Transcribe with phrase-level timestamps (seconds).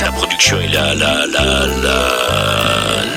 [0.00, 1.66] c'est la production et la, la, la,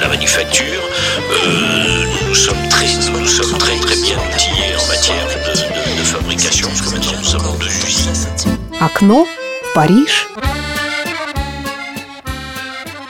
[0.01, 0.83] la, manufacture.
[1.31, 6.67] Euh, nous sommes très, nous sommes très, très bien outillés en matière de, de, fabrication,
[6.67, 8.57] parce que maintenant nous avons deux usines.
[8.81, 9.25] Окно
[9.63, 10.27] в Париж.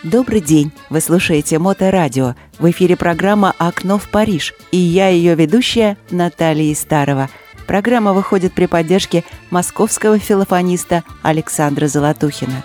[0.04, 0.72] Добрый день!
[0.92, 2.36] Вы слушаете Моторадио.
[2.60, 4.54] В эфире программа «Окно в Париж».
[4.72, 7.28] И я ее ведущая Наталья Старова.
[7.66, 12.62] Программа выходит при поддержке московского филофониста Александра Золотухина.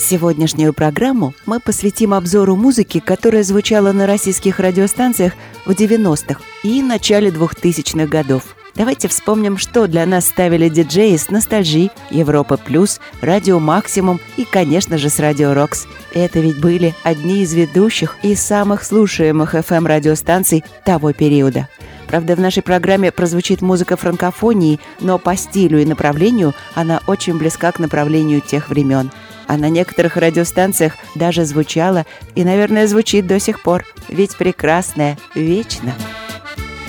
[0.00, 5.34] Сегодняшнюю программу мы посвятим обзору музыки, которая звучала на российских радиостанциях
[5.66, 8.42] в 90-х и начале 2000-х годов–
[8.74, 14.96] Давайте вспомним, что для нас ставили диджеи с Ностальжи, Европа Плюс, Радио Максимум и, конечно
[14.96, 15.86] же, с Радио Рокс.
[16.14, 21.68] Это ведь были одни из ведущих и самых слушаемых FM-радиостанций того периода.
[22.06, 27.72] Правда, в нашей программе прозвучит музыка франкофонии, но по стилю и направлению она очень близка
[27.72, 29.10] к направлению тех времен.
[29.50, 33.84] А на некоторых радиостанциях даже звучала и, наверное, звучит до сих пор.
[34.08, 35.92] Ведь прекрасная, вечно.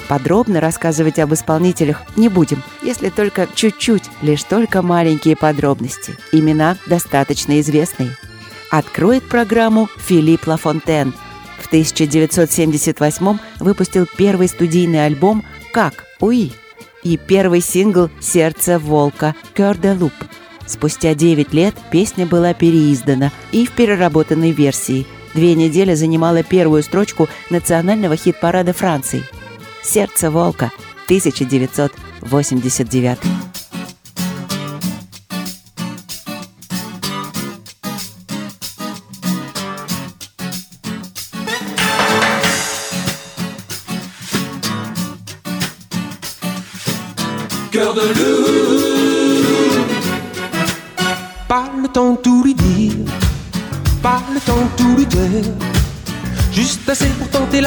[0.07, 6.15] Подробно рассказывать об исполнителях не будем, если только чуть-чуть, лишь только маленькие подробности.
[6.31, 8.15] Имена достаточно известные.
[8.69, 11.15] Откроет программу Филипп Лафонтен.
[11.57, 16.05] В 1978 выпустил первый студийный альбом «Как?
[16.19, 16.51] Уи»
[17.01, 20.13] и первый сингл «Сердце волка» «Кёр де луп».
[20.65, 25.05] Спустя 9 лет песня была переиздана и в переработанной версии.
[25.33, 29.23] Две недели занимала первую строчку национального хит-парада Франции–
[29.83, 30.71] «Сердце волка»,
[31.05, 33.50] 1989.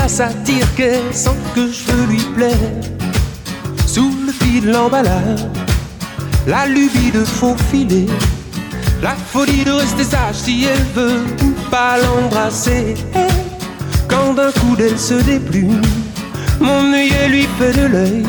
[0.05, 2.73] Tenter la satire qu'elle sent que je lui plaire.
[3.87, 5.47] Sous le fil de l'emballage,
[6.47, 8.07] la lubie de faufiler,
[9.03, 11.25] la folie de rester sage si elle veut
[11.71, 12.95] pas l'embrasser.
[14.09, 15.83] Quand d'un coup d'elle se déplume,
[16.61, 18.25] mon œil lui fait de l'œil.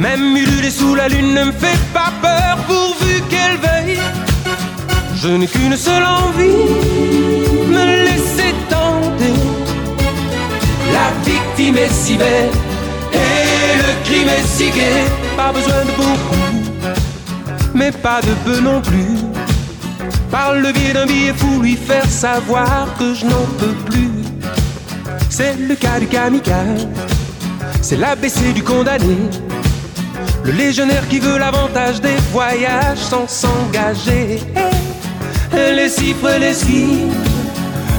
[0.00, 3.98] Même ululer sous la lune ne me fait pas peur pourvu qu'elle veille.
[5.16, 7.17] Je n'ai qu'une seule envie,
[11.58, 12.50] victime est si belle
[13.12, 15.04] et le crime est si gai.
[15.36, 16.92] Pas besoin de beaucoup,
[17.74, 19.16] mais pas de peu non plus.
[20.30, 24.10] Par le biais d'un billet fou, lui faire savoir que je n'en peux plus.
[25.30, 26.86] C'est le cas du kamikaze,
[27.82, 29.16] c'est l'ABC du condamné.
[30.44, 34.40] Le légionnaire qui veut l'avantage des voyages sans s'engager.
[35.52, 37.08] Les chiffres les skis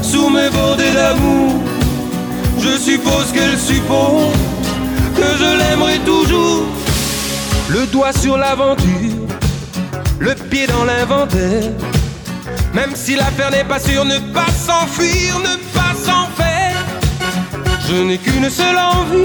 [0.02, 1.69] sous mes bordées d'amour
[2.62, 4.34] je suppose qu'elle suppose
[5.16, 6.66] que je l'aimerai toujours.
[7.68, 9.26] Le doigt sur l'aventure,
[10.18, 11.70] le pied dans l'inventaire.
[12.74, 16.76] Même si l'affaire n'est pas sûre, ne pas s'enfuir, ne pas s'en faire.
[17.88, 19.18] Je n'ai qu'une seule envie,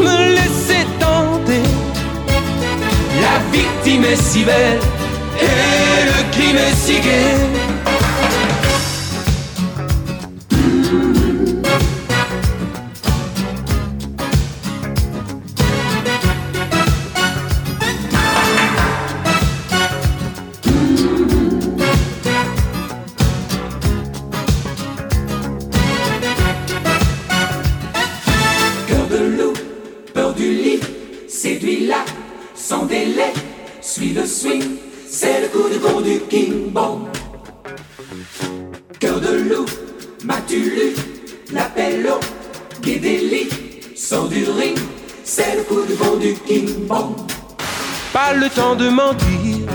[0.00, 1.62] me laisser tenter.
[3.20, 4.80] La victime est si belle
[5.40, 7.65] et le crime est si gai.
[48.56, 49.68] De mentir,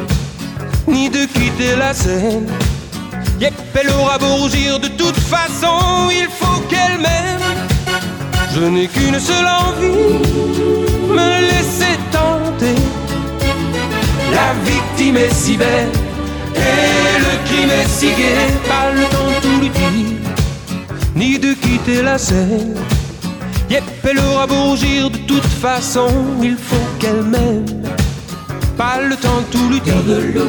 [0.88, 2.48] ni de quitter la scène.
[3.40, 7.42] Yep, elle aura beau rougir, de toute façon, il faut qu'elle m'aime.
[8.56, 10.18] Je n'ai qu'une seule envie,
[11.08, 12.82] me laisser tenter.
[14.32, 15.92] La victime est si belle,
[16.56, 18.48] et le crime est si gai.
[18.68, 20.18] Pas le temps de tout lui dire,
[21.16, 22.76] ni de quitter la scène.
[23.70, 26.10] Yep, elle aura beau rougir, de toute façon,
[26.42, 27.81] il faut qu'elle m'aime
[28.82, 30.48] pas le temps de tout dire,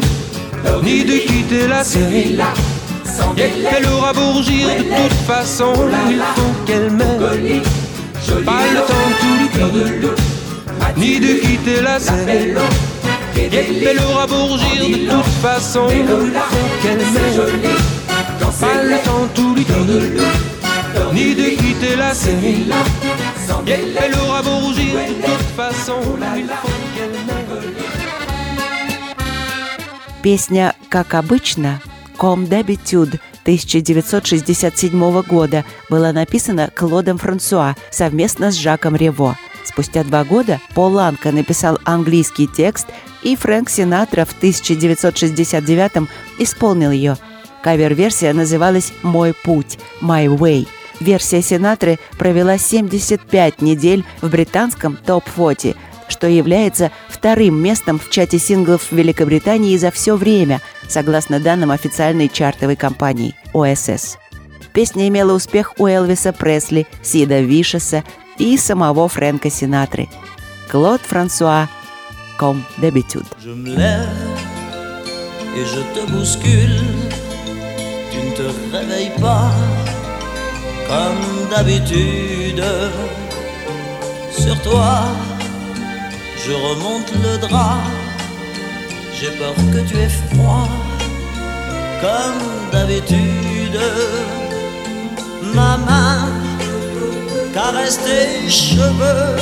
[0.83, 2.39] ni de quitter la série.
[3.37, 5.73] Elle aura beau rougir de toute façon,
[6.11, 7.63] il faut qu'elle m'aime.
[8.51, 10.15] Pas le temps de tout dire,
[10.97, 12.55] ni de quitter la série.
[13.37, 15.87] elle aura beau rougir de toute façon,
[16.83, 17.61] qu'elle m'aime.
[18.61, 20.25] Pas le temps tout lui dire,
[21.13, 22.73] ni de quitter la scène.
[23.67, 26.01] Elle aura beau rougir de toute façon,
[26.37, 27.42] il faut qu'elle m'aime.
[30.23, 31.81] Песня «Как обычно»
[32.17, 39.37] «Comme d'habitude» 1967 года была написана Клодом Франсуа совместно с Жаком Рево.
[39.65, 42.87] Спустя два года Пол Ланка написал английский текст,
[43.25, 46.09] и Фрэнк Синатра в 1969
[46.39, 47.17] исполнил ее.
[47.65, 50.69] Кавер-версия называлась «Мой путь» «My Way».
[51.01, 55.77] Версия Синатры провела 75 недель в британском топ-40,
[56.13, 62.29] что является вторым местом в чате синглов в Великобритании за все время, согласно данным официальной
[62.29, 64.19] чартовой компании ОСС.
[64.73, 68.05] Песня имела успех у Элвиса Пресли, Сида Вишеса
[68.39, 70.09] и самого Фрэнка Синатры.
[70.71, 71.69] Клод Франсуа
[72.39, 73.27] «Comme d'habitude».
[80.89, 82.63] Comme d'habitude.
[84.31, 85.07] Sur toi,
[86.45, 87.83] je remonte le drap.
[89.15, 90.69] J'ai peur que tu aies froid
[92.01, 93.81] comme d'habitude.
[95.55, 96.29] Ma main
[97.55, 99.37] caresse tes cheveux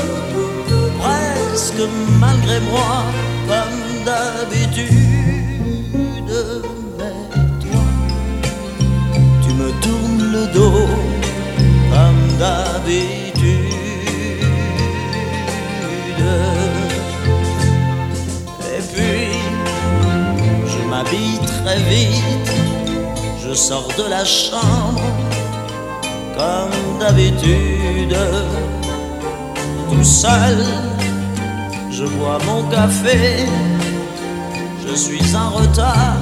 [1.00, 1.82] presque
[2.18, 3.04] malgré moi,
[3.48, 4.90] comme d'habitude.
[6.98, 7.20] Mais
[7.62, 7.84] toi,
[9.42, 10.88] tu me tournes le dos,
[21.70, 22.50] très vite,
[23.44, 25.02] je sors de la chambre,
[26.36, 28.16] comme d'habitude
[29.88, 30.58] tout seul.
[31.90, 33.46] Je bois mon café,
[34.84, 36.16] je suis en retard,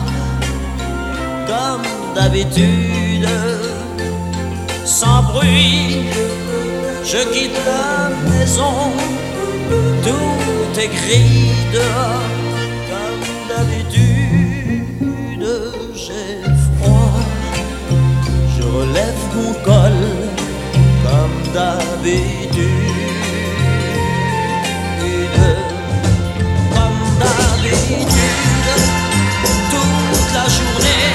[1.46, 3.28] comme d'habitude.
[4.84, 6.08] Sans bruit,
[7.04, 8.74] je quitte la maison,
[10.02, 12.26] tout est gris dehors,
[12.90, 14.07] comme d'habitude.
[18.98, 19.98] Je relève mon col,
[21.04, 22.64] comme d'habitude.
[26.74, 28.16] Comme d'habitude,
[29.70, 31.06] toute la journée,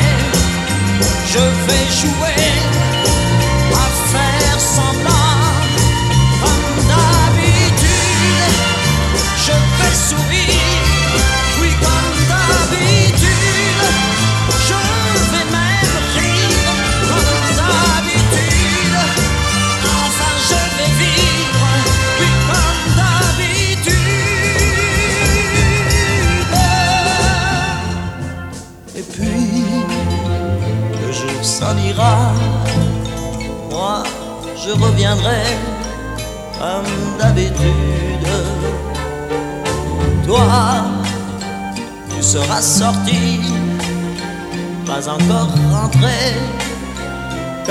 [1.27, 2.43] je vais jouer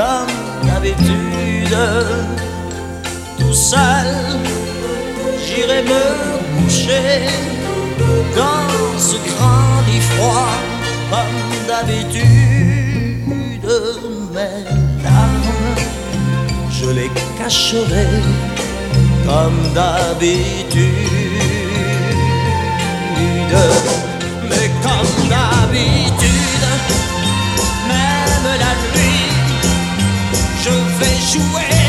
[0.02, 1.78] comme d'habitude.
[3.38, 4.08] Tout seul,
[5.44, 6.04] j'irai me
[6.54, 7.08] coucher
[8.36, 10.56] dans ce grand lit froid,
[11.10, 12.22] comme d'habitude.
[14.34, 14.64] Mes
[15.04, 15.76] larmes,
[16.78, 18.08] je les cacherai
[19.26, 21.12] comme d'habitude.
[24.50, 26.91] Mais comme d'habitude,
[31.34, 31.81] you away.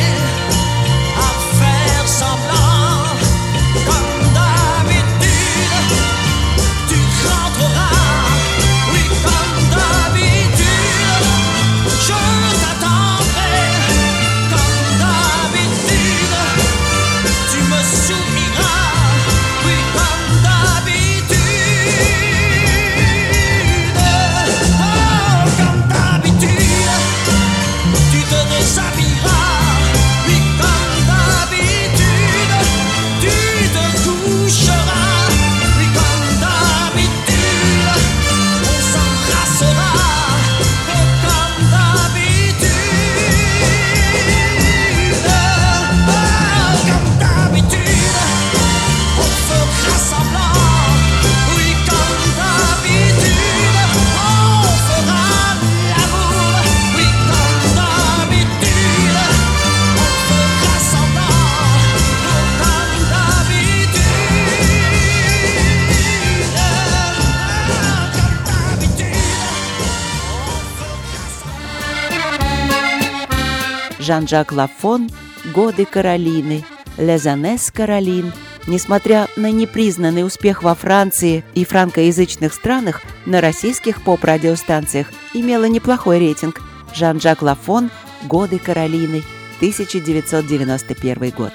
[74.03, 75.09] Жан-Жак Лафон
[75.53, 76.65] «Годы Каролины»,
[76.97, 78.33] «Лезанес Каролин».
[78.67, 86.61] Несмотря на непризнанный успех во Франции и франкоязычных странах, на российских поп-радиостанциях имела неплохой рейтинг.
[86.93, 87.91] Жан-Жак Лафон
[88.23, 89.23] «Годы Каролины»,
[89.61, 91.53] 1991 год.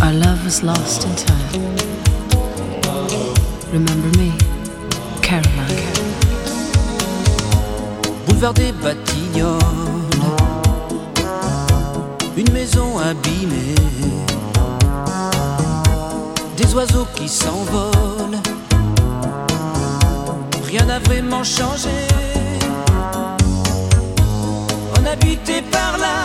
[0.00, 1.77] Our love was lost in time.
[3.70, 4.32] Remember me,
[5.20, 5.44] Caroline.
[8.26, 9.60] Boulevard des Batignolles,
[12.36, 13.74] une maison abîmée,
[16.56, 18.40] des oiseaux qui s'envolent,
[20.64, 22.08] rien n'a vraiment changé.
[24.98, 26.24] On habitait par là,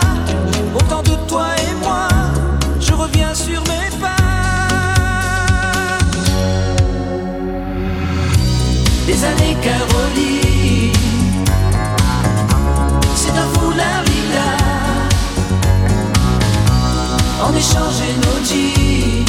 [17.74, 19.24] On échangeait nos jeans,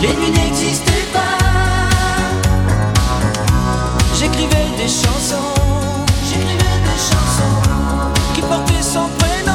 [0.00, 1.38] les nuits n'existaient pas.
[4.16, 5.54] J'écrivais des chansons,
[6.28, 7.56] j'écrivais des chansons
[8.34, 9.52] qui portaient son prénom.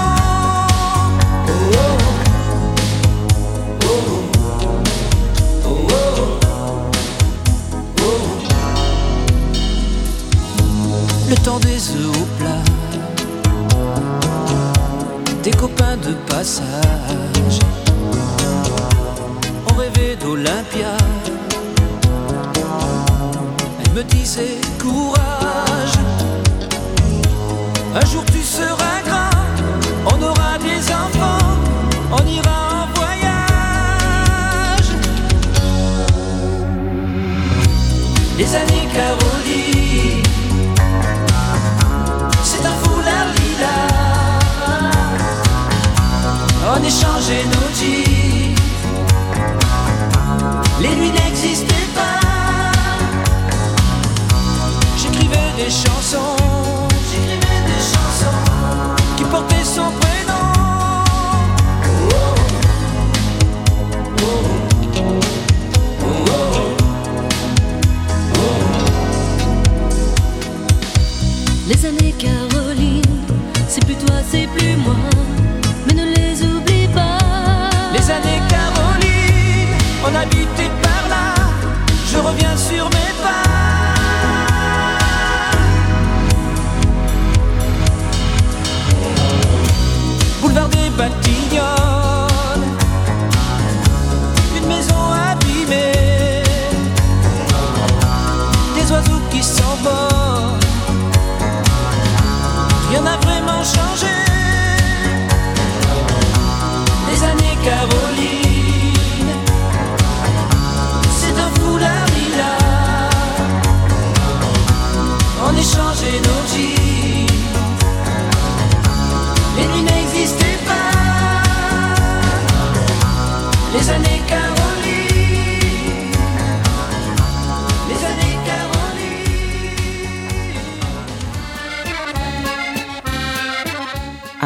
[11.30, 12.28] Le temps des œufs
[15.58, 17.60] copains de passage.
[19.70, 20.96] On rêvait d'Olympia.
[23.80, 25.98] Elle me disait courage.
[27.96, 29.32] Un jour tu seras grand,
[30.06, 31.58] on aura des enfants,
[32.12, 34.90] on ira en voyage.
[38.38, 39.77] Les années Caroline,
[55.68, 56.38] des chansons,
[57.12, 58.40] j'écrivais des chansons
[59.18, 60.48] qui portaient son prénom.
[61.84, 62.24] Oh,
[64.22, 64.46] oh,
[66.06, 66.76] oh, oh.
[71.68, 73.02] Les années Caroline,
[73.68, 74.77] c'est plus toi, c'est plus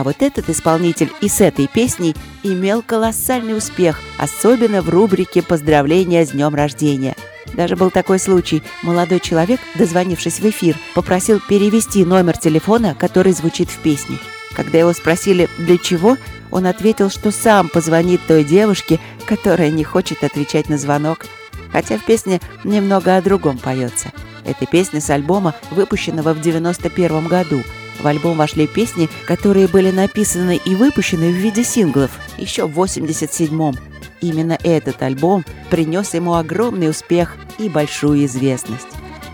[0.01, 6.25] А вот этот исполнитель и с этой песней имел колоссальный успех, особенно в рубрике «Поздравления
[6.25, 7.15] с днем рождения».
[7.53, 8.63] Даже был такой случай.
[8.81, 14.17] Молодой человек, дозвонившись в эфир, попросил перевести номер телефона, который звучит в песне.
[14.55, 16.17] Когда его спросили «для чего?»,
[16.49, 21.27] он ответил, что сам позвонит той девушке, которая не хочет отвечать на звонок.
[21.71, 24.11] Хотя в песне немного о другом поется.
[24.45, 27.61] Это песня с альбома, выпущенного в 91 году.
[27.99, 33.75] В альбом вошли песни, которые были написаны и выпущены в виде синглов еще в 87-м.
[34.21, 38.87] Именно этот альбом принес ему огромный успех и большую известность.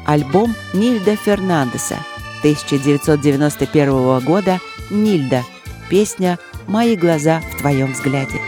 [0.05, 1.97] Альбом Нильда Фернандеса
[2.39, 4.59] 1991 года
[4.89, 5.43] «Нильда».
[5.89, 8.39] Песня «Мои глаза в твоем взгляде».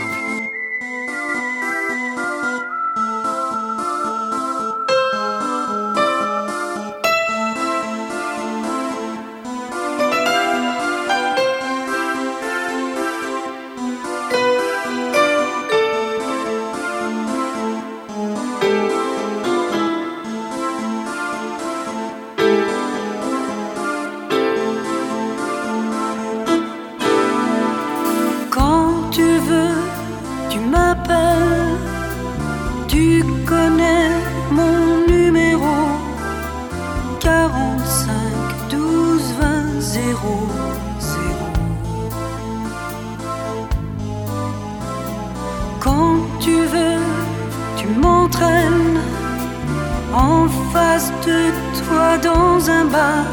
[51.88, 53.24] Toi dans un bar.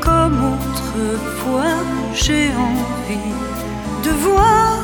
[0.00, 1.76] Comme autrefois,
[2.12, 3.34] j'ai envie
[4.04, 4.78] de voir,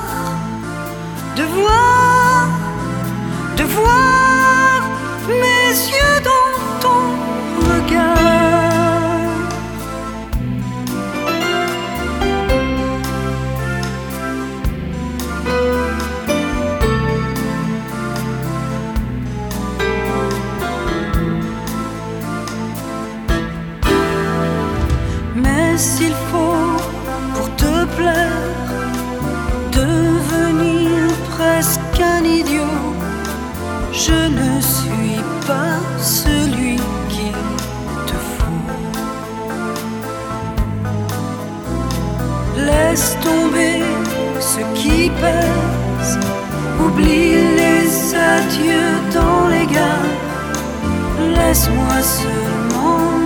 [1.36, 2.48] de voir,
[3.56, 4.82] de voir
[5.28, 6.49] mes yeux dans
[47.00, 50.16] oublie les adieux dans les gares.
[51.36, 53.19] Laisse-moi seulement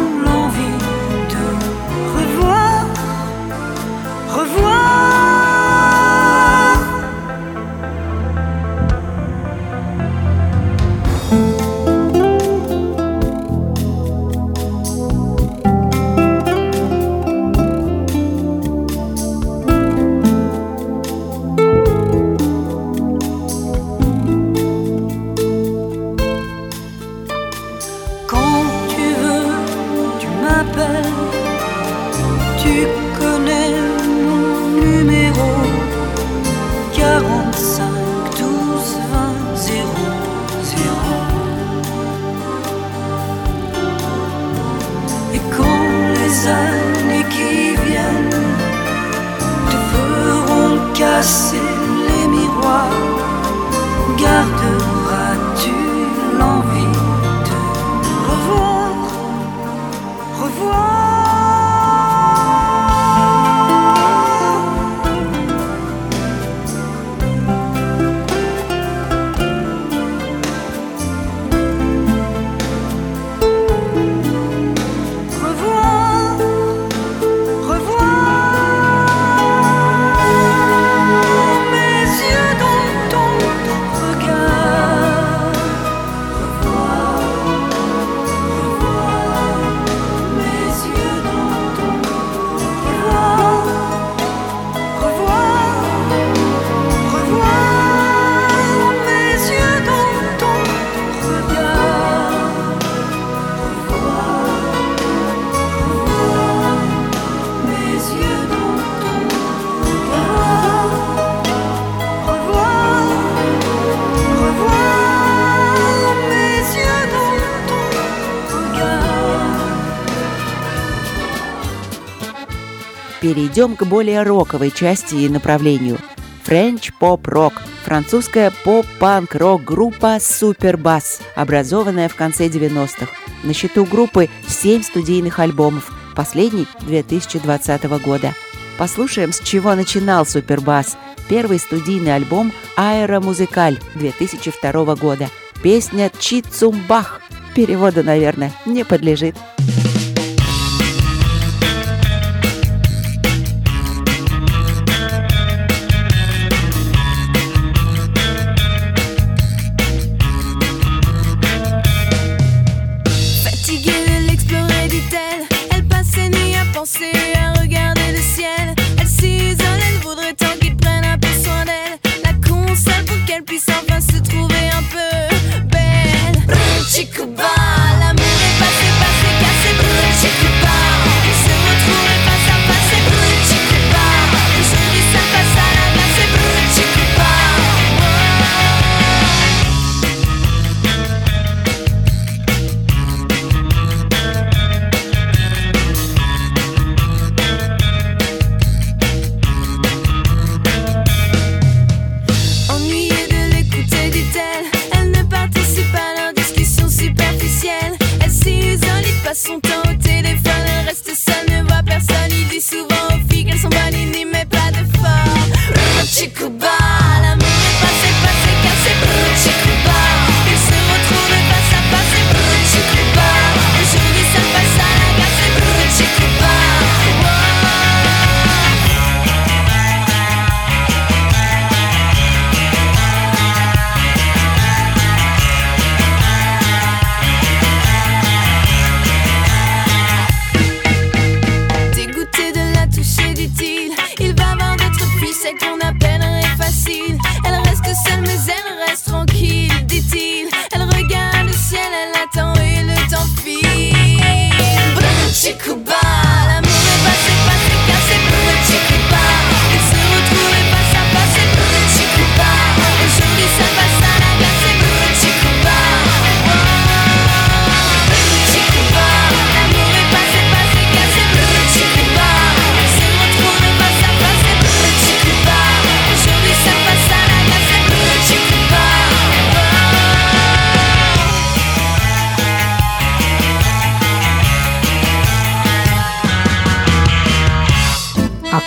[123.35, 125.99] Перейдем к более роковой части и направлению.
[126.45, 133.09] Френч поп-рок– французская поп-панк-рок-группа Супербас, образованная в конце 90-х.
[133.43, 138.35] На счету группы 7 студийных альбомов, последний 2020 года.
[138.79, 140.97] Послушаем, с чего начинал Супербас.
[141.29, 145.29] Первый студийный альбом «Аэро Музыкаль» 2002 года.
[145.61, 147.21] Песня «Чицумбах».
[147.57, 149.35] Перевода, наверное, не подлежит.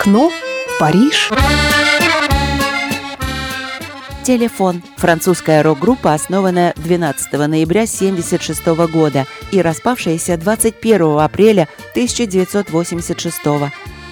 [0.08, 1.30] Окно в Париж.
[4.24, 4.82] Телефон.
[4.96, 13.36] Французская рок-группа, основанная 12 ноября 1976 года и распавшаяся 21 апреля 1986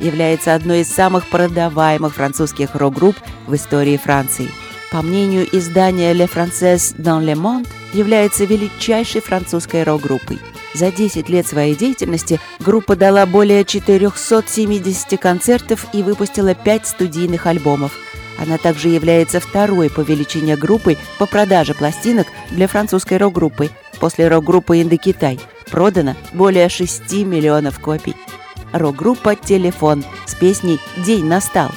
[0.01, 3.15] является одной из самых продаваемых французских рок-групп
[3.47, 4.49] в истории Франции.
[4.91, 10.41] По мнению издания Le Français dans le Monde, является величайшей французской рок-группой.
[10.75, 17.93] За 10 лет своей деятельности группа дала более 470 концертов и выпустила 5 студийных альбомов.
[18.37, 23.69] Она также является второй по величине группой по продаже пластинок для французской рок-группы
[24.01, 25.39] после рок-группы «Индокитай».
[25.71, 28.13] Продано более 6 миллионов копий.
[28.73, 31.71] Рок-группа «Телефон» с песней «День настал»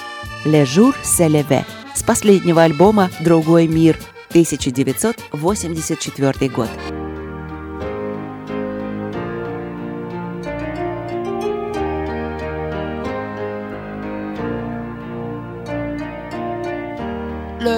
[0.44, 3.96] «Le jour se lève» с последнего альбома «Другой мир»
[4.30, 6.68] 1984 год.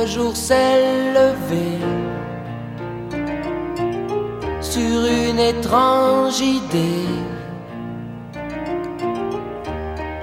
[0.00, 1.78] Le jour s'est levé
[4.62, 7.06] sur une étrange idée.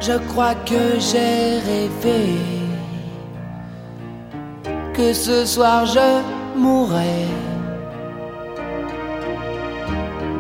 [0.02, 2.40] Je crois que j'ai rêvé
[4.96, 6.24] que ce soir je
[6.58, 7.28] mourrais.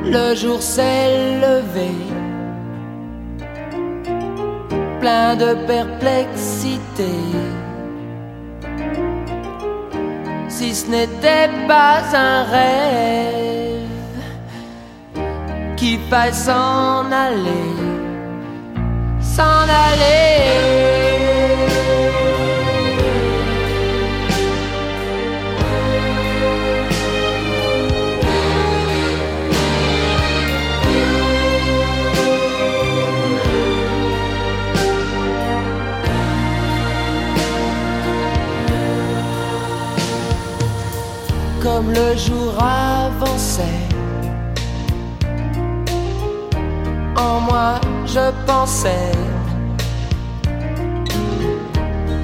[0.04, 1.91] Le jour s'est levé,
[5.00, 7.13] plein de perplexité.
[10.58, 13.86] Si ce n'était pas un rêve
[15.76, 17.76] qui faille s'en aller,
[19.22, 20.66] s'en aller.
[41.97, 43.83] Le jour avançait,
[47.15, 49.12] en moi je pensais,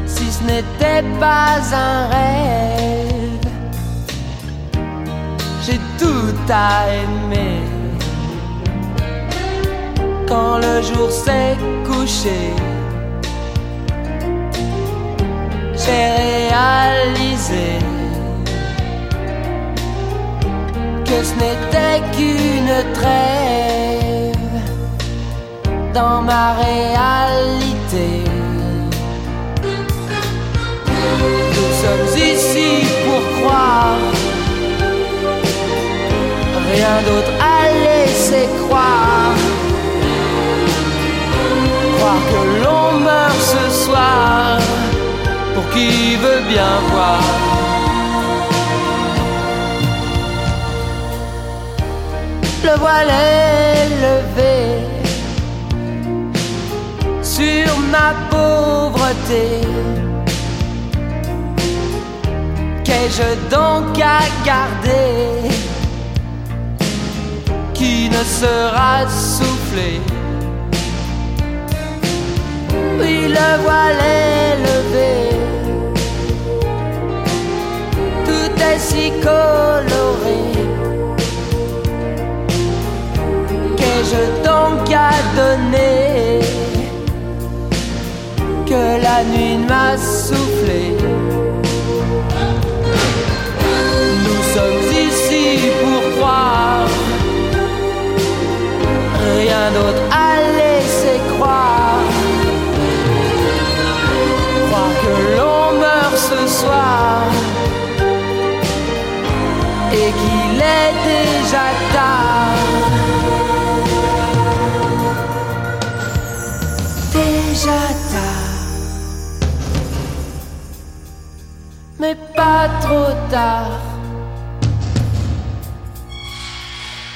[0.06, 3.48] si ce n'était pas un rêve,
[5.66, 7.62] j'ai tout à aimer.
[10.28, 11.58] Quand le jour s'est
[11.88, 12.54] couché,
[15.76, 17.93] j'ai réalisé
[21.14, 24.36] que ce n'était qu'une trêve
[25.94, 28.10] dans ma réalité.
[31.56, 32.72] Nous sommes ici
[33.06, 33.98] pour croire,
[36.74, 39.38] rien d'autre à laisser croire.
[41.96, 44.58] Croire que l'on meurt ce soir,
[45.54, 47.63] pour qui veut bien voir.
[52.64, 54.58] Le voile est levé
[57.22, 59.46] sur ma pauvreté.
[62.86, 65.50] Qu'ai-je donc à garder
[67.74, 70.00] qui ne sera soufflé?
[73.00, 75.14] Oui, le voile est levé,
[78.26, 80.53] tout est si coloré.
[83.94, 86.40] Qu'ai-je donc à donner
[88.66, 90.98] que la nuit m'a soufflé
[94.26, 96.88] Nous sommes ici pour croire,
[99.38, 101.38] rien d'autre à laisser croire.
[101.40, 101.83] Croire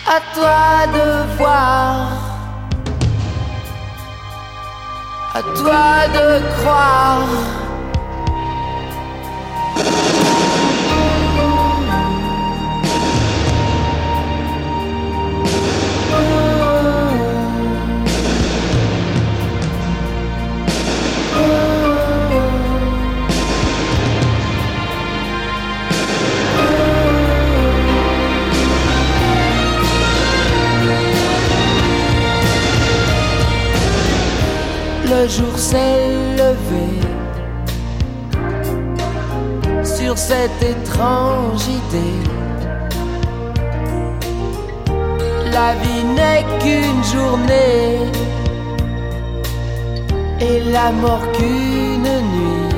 [0.09, 2.11] À toi de voir,
[5.33, 6.27] à toi de
[6.59, 7.66] croire.
[35.27, 36.87] Jour s'est levé
[39.83, 42.23] sur cette étrange idée.
[45.51, 47.99] La vie n'est qu'une journée
[50.39, 52.75] et la mort qu'une nuit.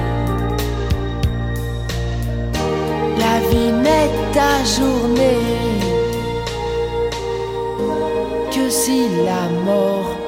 [3.19, 5.45] La vie n'est ta journée
[8.51, 10.18] que si la mort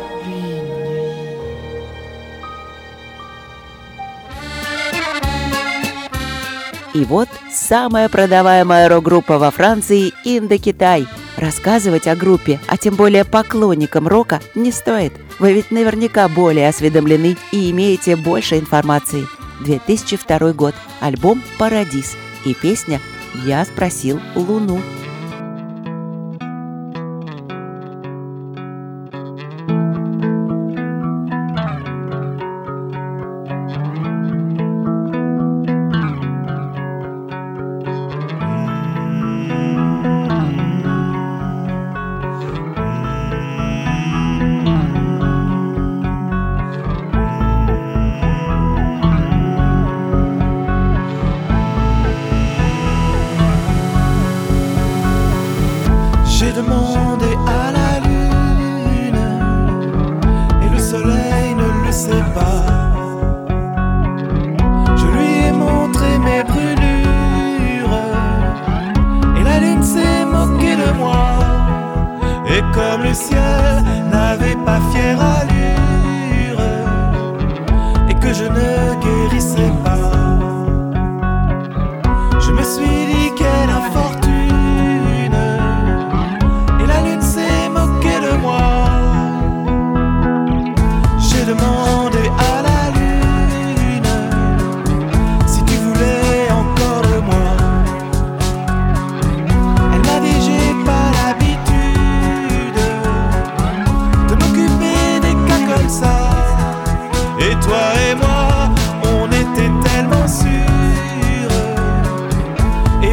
[7.02, 11.08] И вот самая продаваемая рок-группа во Франции «Индокитай».
[11.36, 15.12] Рассказывать о группе, а тем более поклонникам рока, не стоит.
[15.40, 19.26] Вы ведь наверняка более осведомлены и имеете больше информации.
[19.62, 20.76] 2002 год.
[21.00, 23.02] Альбом «Парадис» и песня
[23.46, 24.80] «Я спросил Луну».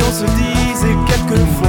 [0.08, 1.67] on se disait quelquefois.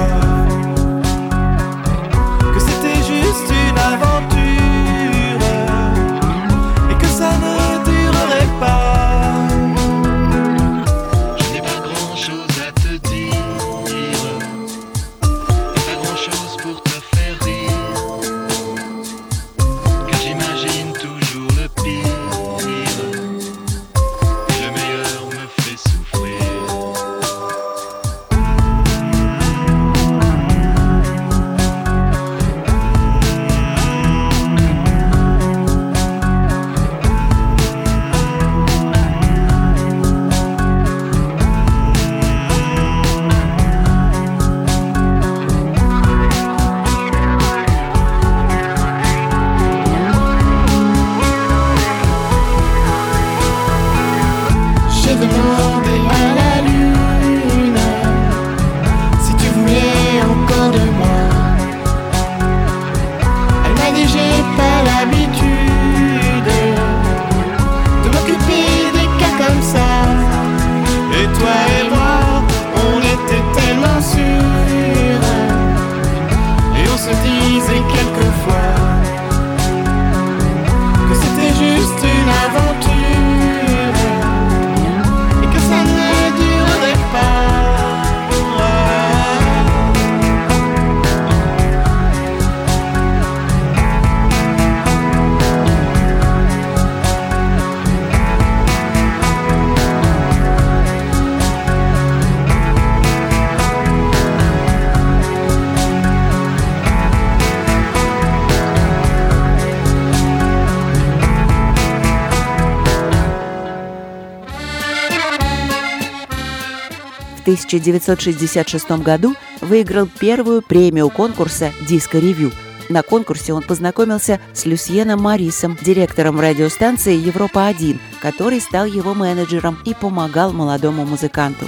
[117.66, 122.52] 1966 году выиграл первую премию конкурса «Диско-ревью».
[122.90, 129.94] На конкурсе он познакомился с Люсьеном Марисом, директором радиостанции «Европа-1», который стал его менеджером и
[129.94, 131.66] помогал молодому музыканту.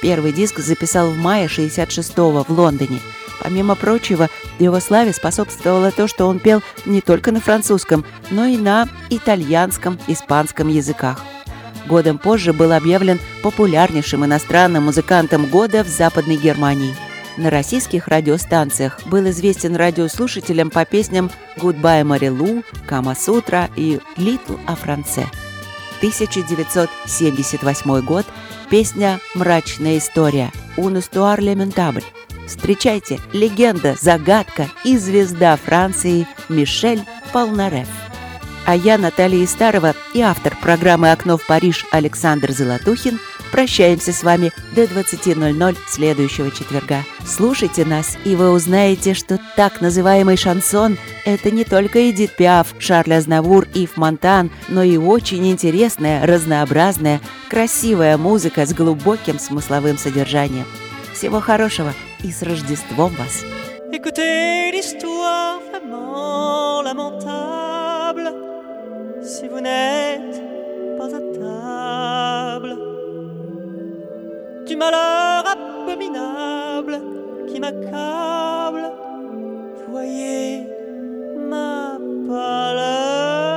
[0.00, 3.00] Первый диск записал в мае 66-го в Лондоне.
[3.40, 8.56] Помимо прочего, его славе способствовало то, что он пел не только на французском, но и
[8.56, 11.20] на итальянском, испанском языках.
[11.86, 16.94] Годом позже был объявлен популярнейшим иностранным музыкантом года в Западной Германии.
[17.36, 24.76] На российских радиостанциях был известен радиослушателям по песням «Goodbye, Марилу», «Кама Сутра» и «Little о
[24.76, 25.26] Франце».
[25.98, 28.26] 1978 год,
[28.68, 32.04] песня «Мрачная история» «Un histoire lamentable».
[32.46, 37.88] Встречайте, легенда, загадка и звезда Франции Мишель Полнарев.
[38.64, 43.18] А я, Наталья Истарова и автор программы «Окно в Париж» Александр Золотухин
[43.50, 47.02] прощаемся с вами до 20.00 следующего четверга.
[47.26, 53.14] Слушайте нас, и вы узнаете, что так называемый шансон– это не только Эдит Пиаф, Шарль
[53.14, 57.20] Азнавур, Ив Монтан, но и очень интересная, разнообразная,
[57.50, 60.66] красивая музыка с глубоким смысловым содержанием.
[61.12, 63.44] Всего хорошего и с Рождеством вас!
[63.92, 67.71] Écoutez l'histoire vraiment lamentable
[69.62, 70.42] n'êtes
[70.98, 72.72] pas à table
[74.66, 77.00] du malheur abominable
[77.48, 78.84] qui m'accable.
[79.90, 80.66] Voyez
[81.50, 81.98] ma
[82.28, 83.52] pâleur.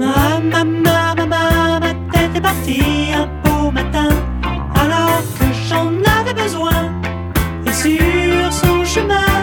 [0.00, 4.08] Ma, ma, ma, ma, ma, ma tête est partie un beau matin
[4.82, 6.78] alors que j'en avais besoin.
[7.66, 9.35] Et sur son chemin,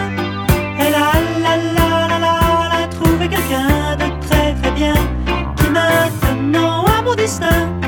[7.24, 7.83] Pakistan